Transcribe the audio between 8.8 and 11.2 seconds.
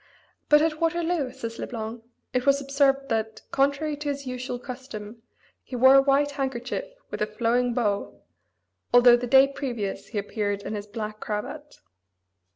although the day previous he appeared in his black